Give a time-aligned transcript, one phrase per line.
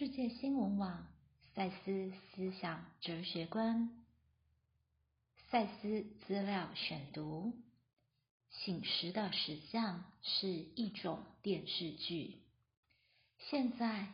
[0.00, 1.06] 世界新闻网
[1.54, 3.90] 赛斯思想哲学观，
[5.50, 7.52] 赛斯资料选读：
[8.48, 12.38] 醒时的实相是一种电视剧。
[13.50, 14.06] 现在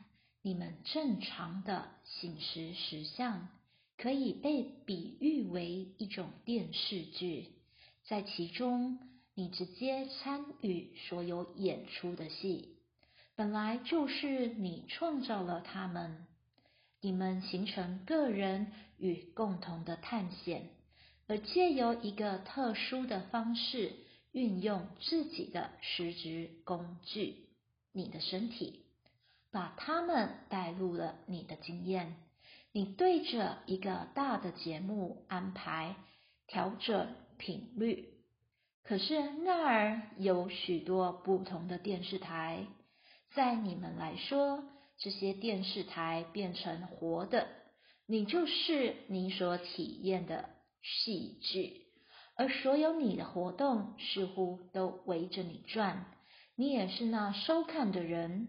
[0.42, 3.46] 你们正常的醒时实相
[3.96, 7.46] 可以被比喻为一种电视剧，
[8.08, 8.98] 在其中
[9.34, 12.75] 你直接参与所有演出的戏。
[13.36, 16.26] 本来就是你创造了他们，
[17.02, 20.70] 你们形成个人与共同的探险，
[21.28, 23.92] 而借由一个特殊的方式
[24.32, 27.46] 运用自己的实质工具——
[27.92, 28.86] 你的身体，
[29.50, 32.16] 把他们带入了你的经验。
[32.72, 35.96] 你对着一个大的节目安排
[36.46, 38.14] 调整频率，
[38.82, 42.66] 可是那儿有许多不同的电视台。
[43.36, 44.64] 在你们来说，
[44.96, 47.46] 这些电视台变成活的，
[48.06, 50.48] 你就是你所体验的
[50.82, 51.82] 戏剧，
[52.34, 56.06] 而所有你的活动似乎都围着你转，
[56.56, 58.48] 你也是那收看的人。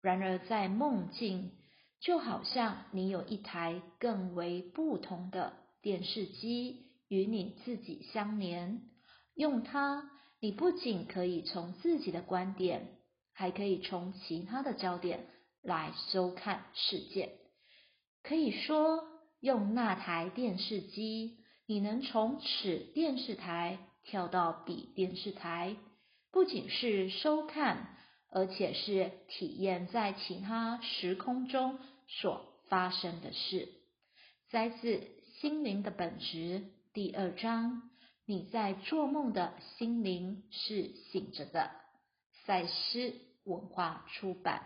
[0.00, 1.52] 然而在梦境，
[2.00, 8.80] 就好像你有一台更为不同的电视机与你自己相连，
[9.34, 10.10] 用它，
[10.40, 12.96] 你不仅可以从自己的观点。
[13.42, 15.26] 还可以从其他的焦点
[15.62, 17.40] 来收看世界。
[18.22, 19.02] 可以说，
[19.40, 25.74] 用那台电视机，你能从此电视台跳到彼电视台，
[26.30, 27.96] 不仅是收看，
[28.30, 33.68] 而且是体验在其他时空中所发生的事。
[34.50, 34.86] 摘自
[35.40, 36.36] 《心灵的本质》
[36.92, 37.90] 第二章：
[38.24, 41.72] 你在做梦的心灵是醒着的。
[42.46, 44.62] 赛斯文化出版。